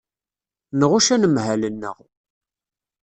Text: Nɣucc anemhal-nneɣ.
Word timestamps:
Nɣucc 0.79 1.07
anemhal-nneɣ. 1.15 1.97